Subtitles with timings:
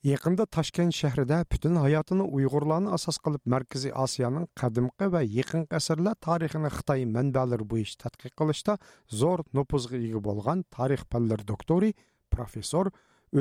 [0.00, 6.70] Yaqında Toshkent shahrida butun hayotini Uyg'urlarni asos qilib Markaziy Osiyoning qadimgi va yaqin asrlar tarixini
[6.76, 8.78] Xitoy manbalari bo'yicha tadqiq qilishda
[9.22, 11.92] zo'r nupuzga ega bo'lgan tarix fanlari doktori,
[12.36, 12.88] professor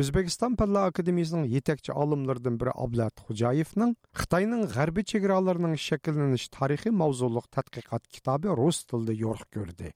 [0.02, 8.12] O'zbekiston Fanlar akademiyasining yetakchi olimlaridan biri Ablat Xo'jayevning Xitoyning g'arbiy chegaralarining shakllanish tarixi mavzuliq tadqiqot
[8.18, 9.96] kitobi rus tilida yo'riq ko'rdi.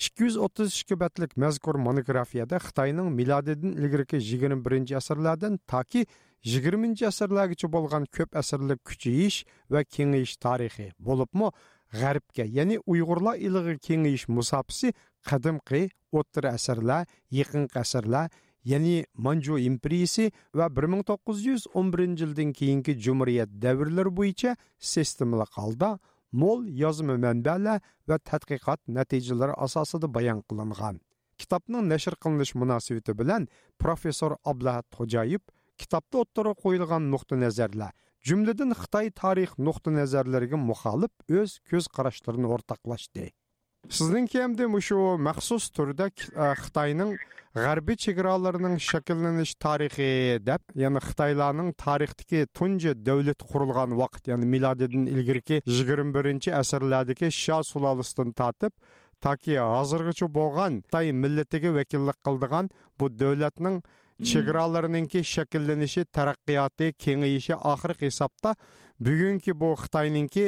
[0.00, 6.06] 232 көбәтлек мәзкур монографияда Хытайның миладидан илгәреге 21 асырлардан таки
[6.44, 11.52] 20 асырларгача болған көп әсерлек күчейиш ва еш тарихи болып булыпмы
[11.94, 14.92] ғәрбке, яни уйғурлар илігі еш мұсапсы
[15.24, 18.28] қадымқи оттыр әсірлә, еқін әсірлә,
[18.64, 25.98] яни Манчжу империясы вә 1911 жылдан кейінгі жұмырият дәуірлер бойынша системалық алда
[26.42, 30.96] mo'l yozma manbalar va tadqiqot natijalari asosida bayon qilingan.
[31.40, 33.42] Kitobning nashr qilinish munosabati bilan
[33.82, 35.42] professor ablahat xo'jayev
[35.80, 37.92] kitobda o'ttira qo'yilgan nuqta nazarlar
[38.28, 43.26] jumladan xitoy tarix nuqta nazarlariga muxolif o'z ko'z qarashlarini o'rtoqlashdi.
[43.90, 46.08] Sizningki hamda shu maxsus turda
[46.62, 47.16] xitoyning
[47.54, 50.08] g'arbiy chegaralarining shakllanish tarixi
[50.48, 57.58] deb ya'ni xitoylarning tarixdagi tunji davlat qurilgan vaqt ya'ni milodidan ilgirki yigirma birinchi asrlardagi sho
[57.70, 58.72] sulolasidan tortib
[59.26, 63.76] toki hozirgacha bo'lgan xitoy millatiga vakillik qildigan bu davlatning
[64.30, 68.56] chegaralariningki shakllanishi taraqqiyoti kengayishi oxirgi hisobda
[69.06, 70.46] bugungi bu xitoyninki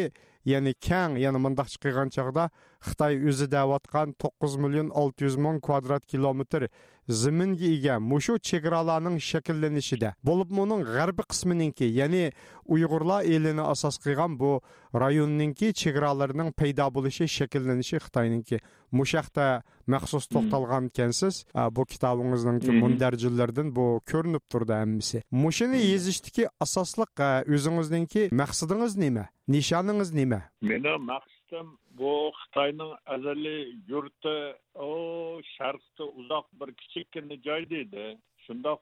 [0.88, 2.44] kang ya'ni mundoq chiqilgan chog'da
[2.88, 6.68] xitoy o'zi deyotgan to'qqiz million olti yuz ming kvadrat kilometr
[7.08, 12.24] ziminga ega mushu chegaralarning shakllanishida bo'lib uning g'arbiy qismininki ya'ni
[12.74, 14.50] uyg'urlar elini asos qilgan bu
[15.02, 18.60] rayonninki chegaralarining paydo bo'lishi shakllanishi xitoyninki
[18.98, 19.46] mushaqda
[19.94, 21.44] maxsus to'xtalgan ekansiz
[21.76, 30.40] bu kitobingizningki mundarjillardan bu ko'rinib turdi hammasi mushuni yezishdiki asosliq o'zingizningki maqsadingiz nima nishoningiz nima
[30.62, 30.96] meni
[31.46, 38.18] maqsadim bu xitoyning azaliy yurti o sharqda uzoq bir kichikkina joy deydi.
[38.46, 38.80] Shundoq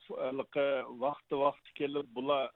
[0.99, 2.49] vaqti vaqti kelib bular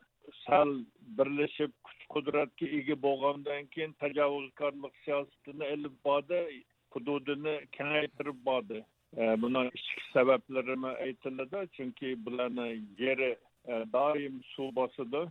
[0.45, 0.69] sal
[1.17, 8.85] birlashib kuch qudratga ega bo'lgandan keyin tajovuzkorlik siyosatini ilib bordi hududini kengaytirib bordi.
[9.17, 13.31] E, buni ichki sabablarini aytiladi chunki bularni yeri
[13.67, 15.21] e, doim suv bosadi.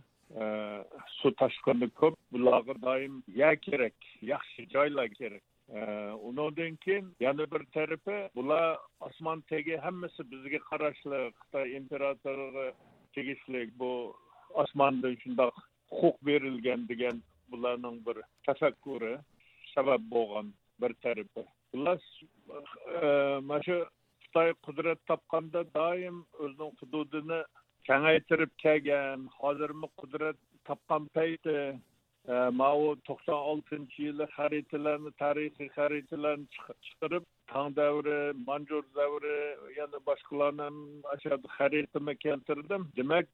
[1.19, 5.43] Suv toshqini ko'p bularga doim ya kerak yaxshi joylar kerak
[6.27, 12.65] undan keyin yana bir tarafi bular osmon tagi hammasi bizga qarashli xitoy imperatoriga
[13.13, 13.91] tegishli bu
[14.63, 15.55] osmondan shundoq
[15.91, 19.13] huquq berilgan degan bularning bir tafakkuri
[19.75, 21.99] sabab bo'lgan bir tarafi bular
[23.01, 23.07] e,
[23.49, 23.77] mana shu
[24.23, 27.41] xitoy qudrat topganda doim o'zining hududini
[27.87, 36.47] kengaytirib kelgan hozirmi qudrat topgan payti e, mao to'qson oltinchi yili xaritalarni tarixiy xaritalarni
[36.87, 37.23] chiqarib
[37.53, 38.19] tang davri
[38.49, 39.37] manjur davri
[39.77, 40.67] yana boshqalarni
[41.13, 42.87] o'sha xaritama keltirdim.
[42.99, 43.27] Demak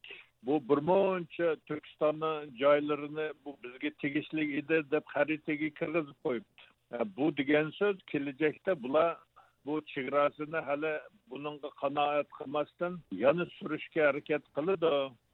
[0.46, 6.62] bu bir muncha turkistonni joylarini bu bizga tegishli edi deb xaritaga kirgizib qo'yibdi.
[6.96, 9.16] E, bu degan so'z kelajakda bular
[9.66, 10.94] bu chegarasini hali
[11.30, 12.94] bunga qanoat qilmasdan
[13.24, 14.92] yana surishga harakat qiladi.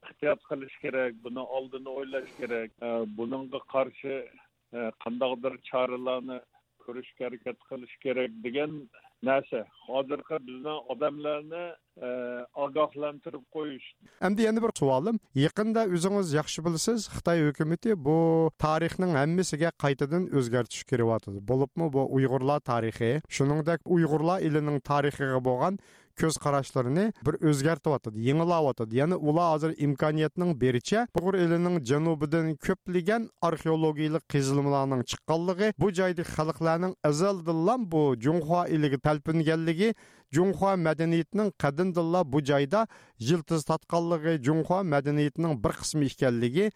[0.09, 2.69] Ehtiyot qilish kerak buni oldini o'ylash kerak.
[2.87, 4.15] E, bunga qarshi
[4.77, 6.39] e, qandaqdir choralarni
[6.83, 8.71] ko'rishga harakat qilish kerak degan
[9.23, 11.63] narsa hozirgi bizni odamlarni
[12.65, 13.87] ogohlantirib qo'yish.
[14.27, 18.17] Endi yana bir savolim yaqinda o'zingiz yaxshi bilasiz xitoy hukumati bu
[18.65, 21.37] tarixning hammasiga qaytadan o'zgartish keryapti.
[21.51, 25.79] Bo'libmi bu uyg'urlar tarixi shuningdek uyg'urlar elining tarixiga bo'lgan
[26.19, 28.95] көз карашларын бір өзгертіп атады, яңалап атады.
[28.97, 36.95] Яны улар азыр имканиятның беричә елінің элинең көплеген археологиялық археологиялык шыққандығы, бұл жайды җайдагы халыкларның
[37.03, 39.93] азалдыллан бу елігі илиге талпынгәнлеге
[40.31, 42.87] мәдениетінің мәдәниятенең кадимдылла жайда
[43.19, 44.37] жылтыз җилтыз татканлыгы,
[44.83, 46.71] мәдениетінің бір бер кысмы икәнлеге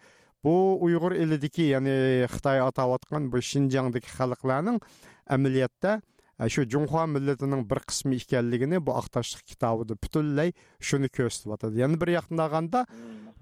[0.46, 4.78] ұйғыр uyg'ur elidiki ya'ni Қытай atayotgan bu Шинжаңдық xalqlarning
[5.26, 6.00] amaliyotda
[6.44, 10.52] shu junxo millatining bir qismi ekanligini bu aqtashliq kitobida butunlay
[10.88, 12.80] shuni ko'rsatyotadi yana bir yoqdan olganda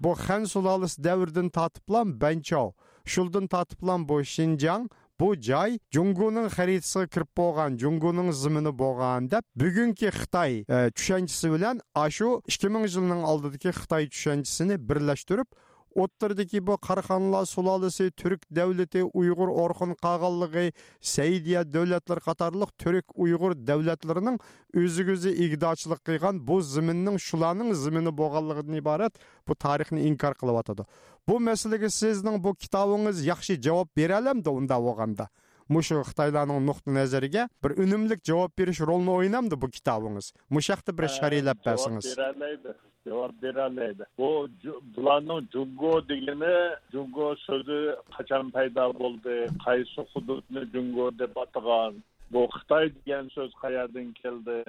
[0.03, 2.69] bu xan sulolasi davridan tortiblam banchov
[3.13, 4.87] shuldan tortiblam bu shinjang
[5.19, 10.51] bu joy jungoning xaritasiga kirib bo'lgan jungoning zimini bo'lgan deb bugungi xitoy
[10.97, 11.79] tushunchasi bilan
[12.17, 15.49] shu ikki ming yilning oldidagi xitoy tushunchisini birlashtirib
[16.03, 20.65] o'ttirdagi bu qarxonlar sulolasi turk davlati uyg'ur orxun qag'anligi
[21.13, 24.37] saidiya davlatlar qatorliq turk uyg'ur davlatlarining
[24.81, 30.83] o'ziga o'zi igdochilik qilgan bu ziminning shularning zimini bo'lganligidan iborat bu tarixni inkor qilyotadi
[31.27, 35.25] bu masalaga sizning bu kitobingiz yaxshi javob bera olamdi unda bo'lganda
[35.75, 40.33] mushu xitoylarning nuqta nazariga bir unumli javob berish rolini o'ynamdi bu kitobingiz
[40.99, 41.07] bir
[41.65, 42.07] bersangiz
[43.05, 44.05] cevap verirlerdi.
[44.17, 44.47] Bu
[44.97, 49.45] bulanın Cungo degeni Cungo sözü kaçan payda buldu.
[49.65, 51.93] Kaysı hudutunu Cungo de batıgan.
[52.31, 54.63] Bu Xitay degen söz kayardan geldi.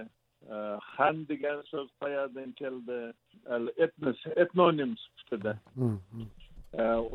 [0.80, 3.12] Han degen söz kayardan geldi.
[3.76, 5.58] Etnis, etnonim sıfatida.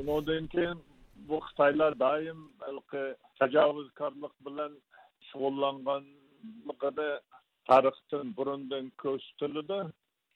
[0.07, 0.79] Ondan keyin
[1.15, 2.49] bu Xitaylar daim
[3.39, 4.71] tajovuzkorlik bilan
[5.27, 7.19] shug'ullanganligini
[7.67, 9.79] tarixdan burundan ko'rsatiladi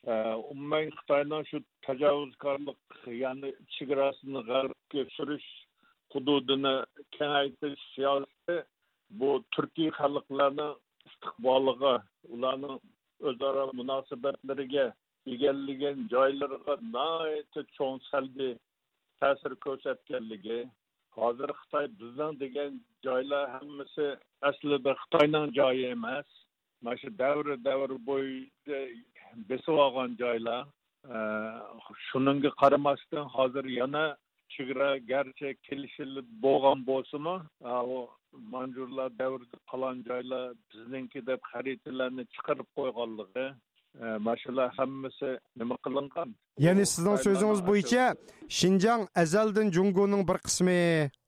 [0.05, 2.77] umuman xitoyning shu tajovuzkorlik
[3.21, 5.47] ya'ni chegarasini g'arbga surish
[6.13, 6.73] hududini
[7.15, 8.57] kengaytirish siyosati
[9.19, 10.67] bu turkiy xalqlarni
[11.07, 11.93] istiqboliga
[12.35, 12.77] ularning
[13.29, 14.85] o'zaro munosabatlariga
[15.33, 18.53] egallagan joylariga nihoyatda cho'ng salbiy
[19.19, 20.59] ta'sir ko'rsatganligi
[21.17, 22.71] hozir xitoy bizning degan
[23.05, 24.07] joylar hammasi
[24.49, 26.29] aslida xitoyning joyi emas
[26.81, 28.79] mana shu davr davr bo'yicha
[29.49, 30.61] besib olgan joylar
[32.07, 34.05] shuningga qaramasdan hozir yana
[34.53, 37.35] chegara garchi kelishilib bo'lgan bo'lsimi
[38.53, 43.47] manjurlar davrida qolgan joylar bizniki deb xaritalarni chiqarib qo'yganligi
[44.25, 45.29] mana shular hammasi
[45.59, 46.29] nima qilingan?
[46.65, 48.03] Ya'ni sizning so'zingiz bo'yicha
[48.59, 50.79] shinjang azaldan jungoning bir qismi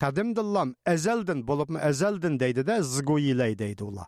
[0.04, 4.08] qadimdillam azaldan bo'libmi azaldan deydida ziguyilay deydi ular.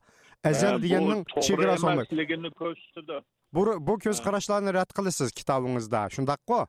[0.52, 3.18] Azal deganning chegarasi ko'rsatdi
[3.54, 6.02] bu bu ko'z qarashlarni rad qilasiz kitobingizda.
[6.16, 6.60] Shundaqku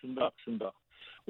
[0.00, 0.74] shundoq shundoq.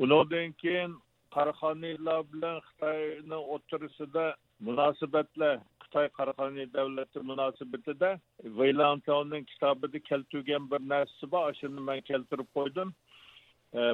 [0.03, 0.93] Undan keyin
[1.37, 4.25] qarxoniylar bilan xitoyni o'tirisida
[4.67, 5.57] munosabatlar.
[5.83, 8.11] Xitoy qarxoniy davlati munosabatida
[8.61, 11.55] veylantovning kitobida keltirgan bir narsasi bor.
[11.61, 12.89] Shuni man keltirib qo'ydim.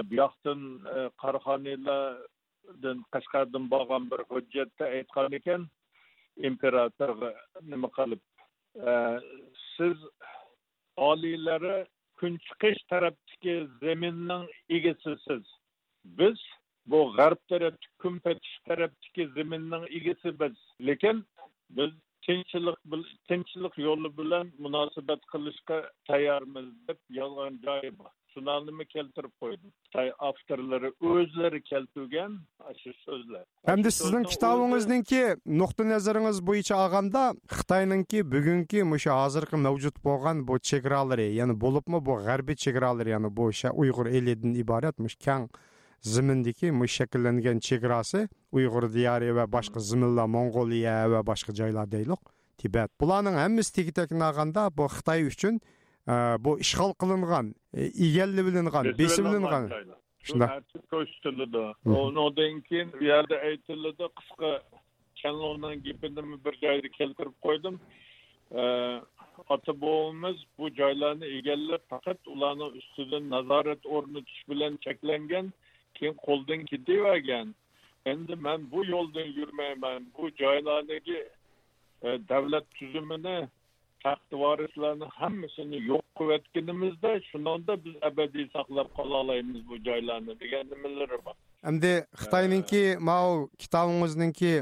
[0.09, 0.61] Bu yoqdan
[1.23, 5.63] qarxoniylardan qashqardan bo'lgan bir hujjatda aytgan ekan
[6.49, 7.31] imperatorga
[7.73, 8.23] nima qilib?
[9.77, 9.97] Siz
[10.97, 11.87] oliylari
[12.21, 15.45] kunchiqish tarafdagi zaminning egasisiz.
[16.05, 16.39] Biz
[16.87, 20.57] bu g'arb taraf kun patish tarafdagi zaminning egasi biz
[20.87, 21.25] lekin
[21.71, 21.93] biz
[22.27, 22.79] tinchlik
[23.29, 25.79] tinchlik yo'li bilan munosabat qilishga
[26.09, 28.13] tayyormiz deb yozgan joyi bor.
[28.35, 29.33] Sunalnimi keltirib
[29.85, 32.33] xitoy avtorlari o'zlari keltirgan
[32.81, 33.45] shu so'zlar.
[33.71, 35.23] Hamda sizning kitobingizningki
[35.63, 37.23] nuqta nazaringiz bo'yicha olganda
[37.59, 43.51] xitoyninki bugungi mushu hozirgi mavjud bo'lgan bu chegaralari ya'ni bo'libmi bu g'arbiy chegaralari ya'ni bu
[43.83, 45.49] uyg'ur elidan iborat mush kang
[46.13, 48.21] zimindagi mush shakllangan chegarasi
[48.57, 52.23] uyg'ur diyori va boshqa ziminlar mong'oliya va boshqa joylar deylik.
[52.61, 55.55] Tibat bularning hammasi tegtakni olganda bu xitoy uchun
[56.45, 57.47] bu ishg'ol qilingan
[58.07, 59.65] egallangan besimlangan
[60.27, 60.49] shunday
[60.93, 61.65] ko'rsatiladi.
[61.99, 64.51] Undan keyin u yerda aytiladi qisqa
[65.23, 67.77] kanlondan gapini bir joyda keltirib qo'ydim.
[69.55, 75.47] Ota bobomuz bu joylarni egallab faqat ularni ustidan nazorat o'rnatish bilan cheklangan
[75.97, 77.47] keyin qo'ldan ketavergan
[78.13, 81.21] endi man bu yo'ldan yurmayman bu joylardagi
[82.31, 83.37] davlat tuzumini
[84.05, 91.19] taxti varislarni hammasini yo'q qilayotganimizda shunda biz abadiy saqlab qola olamiz bu joylarni degan nimalari
[91.27, 91.37] bor
[91.71, 93.29] endi xitoyninki mau
[93.63, 94.53] kitobingizningki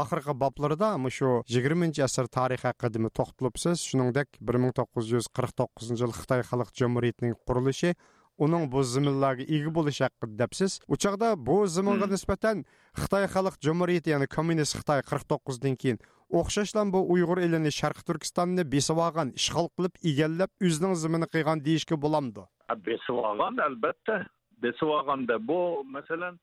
[0.00, 3.76] oxirgi boblarida shu yigirmanchi asr tarixi haqida to'xtalibsiz.
[3.88, 7.90] Shuningdek bir ming to'qqiz yuz qirq to'qqizinchi yil xitoy xalq jumuriyatining qurilishi
[8.38, 12.64] uning bu ziminlarga ega bo'lishi haqida debsiz u chog'da bu ziminga nisbatan
[13.02, 15.98] xitoy xalq jumuriyati ya'ni kommunist xitoy qirq to'qqizdan keyin
[16.40, 21.96] o'xshashlan bu uyg'ur elini sharqi turkistonni besib olgan ishg'ol qilib egallab o'zining zimini qilgan deyishga
[22.04, 22.46] bo'lamdi
[22.88, 24.16] besib olgan albatta
[24.64, 25.60] besib olganda bu
[25.96, 26.40] masalan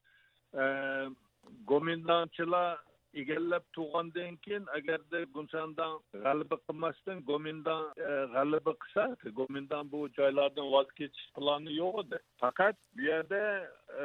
[1.71, 2.77] gomindanchilar
[3.13, 9.05] egallab tug'gandan keyin agarda gunsandan g'alaba qilmasdan gomindan e, g'alaba qilsa
[9.39, 12.19] gomindan bu joylardan voz kechish plani yo'q edi.
[12.41, 13.41] Faqat bu yerda
[14.01, 14.03] e,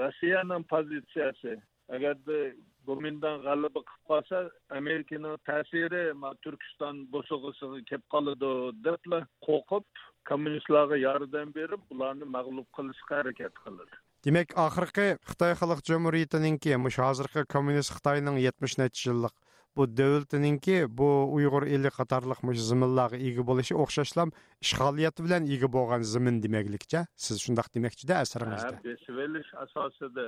[0.00, 1.56] rossiyaning pozitsiyasi
[1.88, 2.38] agarda
[2.86, 4.42] gomindan g'alaba qilib qolsa
[4.80, 6.02] amerikaning ta'siri
[6.44, 8.50] turkiston bo'sag'isiga kelib qoladi
[8.88, 9.84] debla qo'rqib
[10.30, 13.96] kommunistlarga yordam berib ularni mag'lub qilishga harakat qiladi.
[14.26, 19.34] Demak oxirgi xitoy xalq jumuriyatiningki mush hozirgi kommunist xitoyning yetmish necha yillik
[19.76, 24.32] bu davlatiningki bu uyg'ur eli qatorliq zimillarga ega bo'lishi o'xshashlam
[24.66, 30.26] ishg'oliyat bilan ega bo'lgan zimin demaklikcha siz shundoq demoqchida asaringizda besib asosida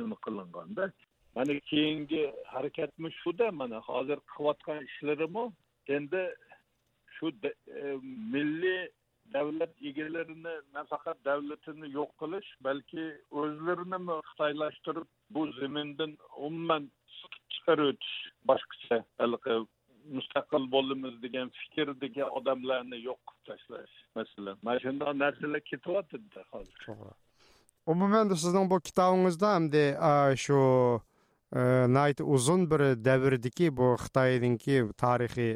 [0.00, 0.90] nima qilinganda
[1.36, 2.22] mana keyingi
[2.54, 5.44] harakatmi shuda mana hozir qilayotgan ishlarimi
[5.96, 6.22] endi
[7.16, 7.26] shu
[8.34, 8.80] milliy
[9.34, 13.06] davlat egalarini nafaqat davlatini yo'q qilish balki
[13.40, 16.90] o'zlarini xitoylashtirib bu zamindan umuman
[17.52, 18.18] chiqarib o'tish
[18.50, 18.98] boshqacha
[20.16, 24.56] mustaqil bo'lamiz degan fikrdagi odamlarni yo'q qilib tashlash masalan.
[24.62, 26.88] Mana shundoq narsalar ketyotibdi hozir.
[27.86, 29.84] Umuman sizning bu kitobingizda hamda
[30.44, 30.60] shu
[31.58, 31.60] e,
[31.98, 35.52] nayt uzun bir davrdiki bu xitoyninki tarixiy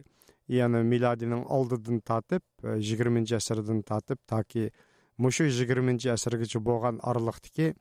[0.50, 4.70] яны миладинин алдыдан татып э, 20 жасырдан татып таки
[5.16, 7.74] мушу жыйырманчы асыргыча болгон аралыктыки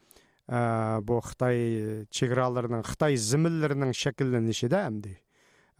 [0.48, 5.18] э, бу кытай чегараларынын кытай зимиллеринин шакиллениши да эмди.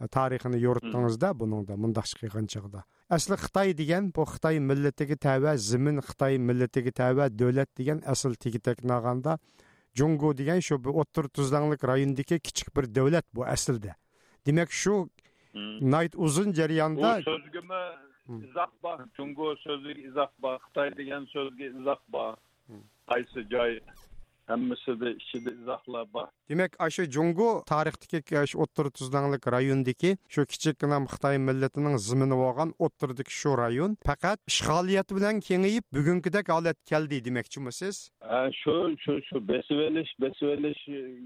[0.00, 5.16] Э, Тарихини йорттуңуз да бунун да мындакчы кыйган чагда asli xitoy degan bu xitoy millatiga
[5.16, 9.38] tava zimin xitoy millatiga tava davlat degan asl tegitak nag'anda
[9.94, 11.28] jungu degan shu bir o'ttir
[12.46, 13.96] kichik bir davlat bu aslida
[14.46, 15.10] demak shu
[15.94, 17.82] nayt uzun jarayonda bu so'zgimi
[18.48, 22.32] izoh bor jungo so'ziga izoh bor xitoy degan so'zga izoh bor
[23.10, 23.80] qaysi joy
[24.50, 31.36] hammasida ichida izohlar bor demak shu jungo tarixdagi shu o'ttir tuzlanlik rayondagi shu kichikgina xitoy
[31.48, 33.96] millatining zimini bo'lgan o'ttirdagi shu rayon.
[34.08, 37.96] Faqat ishg'oliyat bilan kengayib bugungidek holat keldi demoqchimisiz
[38.60, 40.82] shu shu shu besib olish besib olish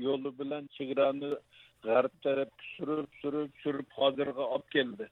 [0.06, 1.30] yo'li bilan chegarani
[1.86, 5.08] g'arb taraf surib surib surib hozirga olib keldi.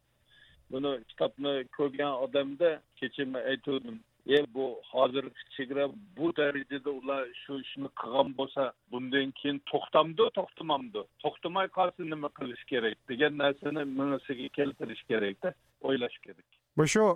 [0.73, 7.89] Buni kitobni ko'rgan odamda kecha aytgandim e bu hozirgi chegara bu darajada ular shu ishni
[8.01, 8.63] qilgan bo'lsa
[8.93, 11.03] bundan keyin to'xtamdi to'xtamamdi?
[11.25, 12.97] To'xtamay qolsa nima qilish kerak?
[13.11, 15.55] degan narsani mingisiga keltirish kerakda
[15.89, 16.47] o'ylash kerak.
[16.77, 17.07] Bu shu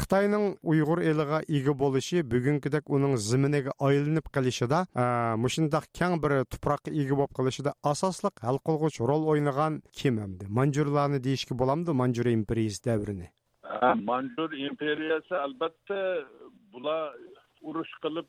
[0.00, 4.80] xitoyning uyg'ur eliga ega bo'lishi bugungidek uning ziminiga aylanib qilishida
[5.44, 11.22] mushundoq kang bir tuproqqa ega bo'lib qilishida asosliq hal qilg'uch rol o'ynagan kim hamdi manjurlarni
[11.28, 13.28] deyishga bo'lamdi manjur imperiyasi davrini?
[14.10, 16.00] Manjur imperiyasi albatta
[16.72, 17.02] bular
[17.70, 18.28] urush qilib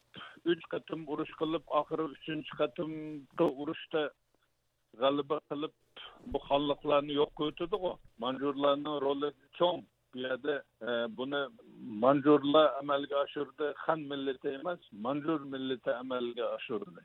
[0.53, 4.07] uch qatim urush qilib oxiri uchinchi qatimda urushda
[5.01, 5.74] g'alaba qilib
[6.31, 7.77] bu xonliqlarni yo'q qilib
[8.25, 9.86] manjurlarning roli cho'ng.
[10.17, 11.41] Bu e, buni
[12.03, 17.01] manjurlar amalga oshirdi xan millati emas manjur millati amalga oshirdi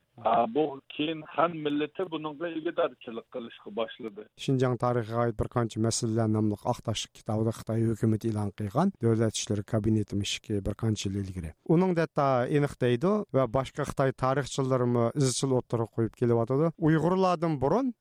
[0.56, 0.64] bu
[0.94, 7.06] keyin xan millati bunga egidorchilik qilishga boshladi shinjang tarixiga oid bir qancha masalalar nomli oqtash
[7.18, 10.22] kitobida xitoy hukumati e'lon qilgan davlat ishlari kabineti
[10.66, 11.52] bir qancha yil ilgari.
[11.74, 12.26] Uning data
[12.58, 17.92] aniq deydi va boshqa xitoy tarixchilarimi izchil o'ttirib qo'yib kelyotidi uyg'urlardan burun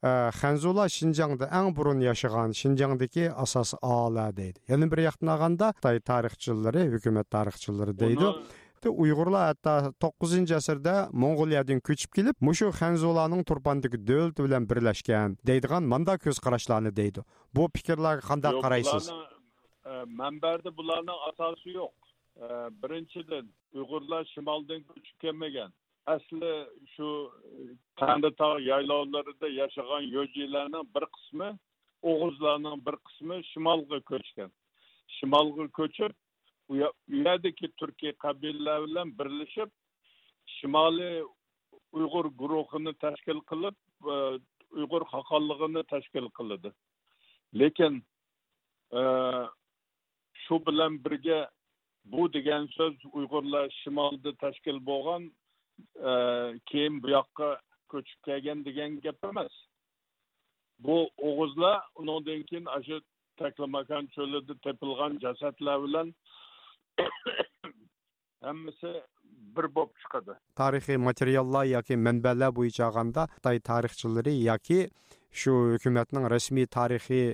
[0.41, 4.59] xanzular e, shinjangda eng burun yashagan shinjangdagi asos ola deydi.
[4.71, 5.99] Yana bir yoqdan olganda xitoy
[6.61, 8.27] tarixchilari hukumat tarixchilari deydi.
[9.03, 16.17] Uyg'urlar hatto to'qqizinchi asrda mo'ng'uliyadan ko'chib kelib mushu xanzularning turpandagi davlati bilan birlashgan deydigan manda
[16.17, 17.19] ko'z qarashlarni deydi.
[17.55, 19.11] Bu fikrlarga qanday qaraysiz?
[19.85, 19.91] e,
[20.21, 21.93] manbada bularning asosi yo'q.
[22.45, 22.47] E,
[22.81, 25.71] birinchidan uyg'urlar shimoldan ko'chib kelmagan.
[26.15, 26.53] Asli
[26.93, 27.09] shu
[28.01, 31.49] tanditog' yaylovlarida yashagan yo'jilarning bir qismi
[32.11, 34.51] o'g'izlarning bir qismi shimolga ko'chgan.
[35.19, 36.11] Shimolga ko'chib
[36.71, 39.69] u yerdagi turkiy qabilalar bilan birlashib
[40.55, 41.23] shimoliy
[41.99, 43.77] uyg'ur guruhini tashkil qilib
[44.13, 44.15] e,
[44.79, 46.71] uyg'ur xoqonligini tashkil qiladi.
[47.61, 47.93] Lekin
[48.99, 49.01] e,
[50.43, 51.39] shu bilan birga
[52.13, 55.27] bu degan so'z uyg'urlar shimolda tashkil bo'lgan
[56.09, 56.11] e,
[56.69, 57.49] keyin bu yoqqa
[57.91, 59.53] ko'chib kelgan degan gap emas.
[60.85, 60.97] Bu
[61.29, 63.01] o'g'izlar undan keyin shu
[63.41, 66.07] taklamakan cho'lida tepilgan jasadlar bilan
[68.47, 68.91] hammasi
[69.55, 74.79] bir bo'lib chiqadi tarixiy materiallar yoki manbalar bo'yicha olganda xitoy tarixchilari yoki
[75.39, 77.25] shu hukumatning rasmiy tarixiy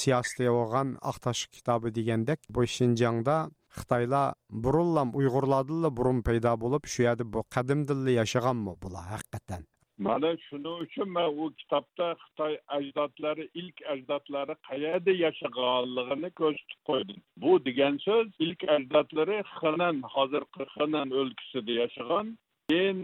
[0.00, 3.36] siyosati bo'lgan aqtash kitobi degandek bu shinjongda
[3.78, 9.62] xitoylar burunlam uyg'urlardan burun paydo bo'lib shu yerda bu qadimdilla yashaganmi bular haqiqatdan
[9.98, 17.18] mana shuning uchun man u kitobda xitoy ajdodlari ilk ajdodlari qayerda yashaganligini ko'rsatib qo'ydim.
[17.42, 22.26] Bu degan so'z ilk ajdodlari xinan hozirgi xinan o'lkasida yashagan.
[22.68, 22.98] Keyin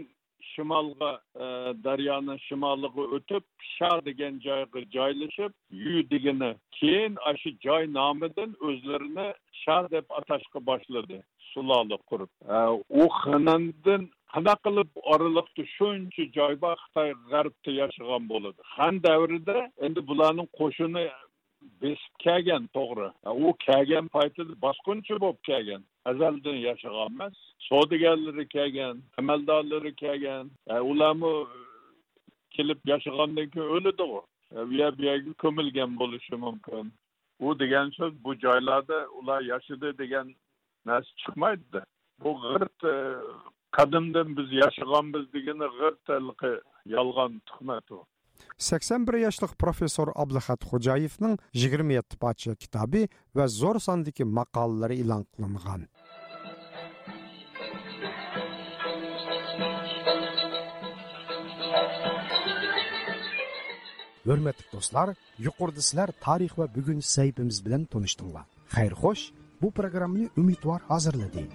[0.51, 1.11] shimolga
[1.45, 1.45] e,
[1.85, 3.43] daryoni shimoliga o'tib
[3.75, 5.53] sha degan joyga joylashib
[5.85, 9.27] yu degani keyin shu joy nomidan o'zlarini
[9.63, 11.17] sha deb atashga boshladi
[11.51, 12.31] sulola qurib.
[12.57, 12.59] E,
[13.01, 19.57] u xanandan qanday qilib oraliqda shuncha joy bor xitoy g'arbda yashagan bo'ladi xan davrida
[19.87, 21.05] endi bularning qo'shini
[21.81, 23.07] besib kelgan to'g'ri
[23.45, 27.35] u kelgan paytida bosqinchi bo'lib kelgan azaldan yashagan emas
[27.67, 30.45] savdogarlari kelgan amaldorlari kelgan
[30.91, 31.33] ularni
[32.55, 34.21] kelib yashagandan keyin o'ladi u
[34.69, 36.85] bu yerga ko'milgan bo'lishi mumkin
[37.45, 40.27] u degan so'z bu joylarda ular yashadi degan
[40.89, 41.81] narsa chiqmaydida
[42.23, 42.95] bu g'irt e,
[43.77, 46.05] qadimdan biz yashaganmiz degani g'irt
[46.95, 47.99] yolg'on tuhmat u
[48.57, 55.87] 81 yoshlik professor Ablahat Xo'jayevning 27 parcha kitobi va zo'r sondagi maqolalari e'lon qilingan.
[64.29, 68.45] Hörmətli dostlar, yuqorida sizlar tarix va bugungi sahifamiz bilan tanishdinglar.
[68.75, 69.23] Xayr xo'sh,
[69.61, 71.47] bu programmani Umidvor hozirladi.